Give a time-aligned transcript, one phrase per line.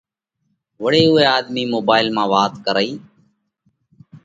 [0.83, 2.91] وۯي اُوئہ آۮمِي موبائيل مانه وات ڪرئِي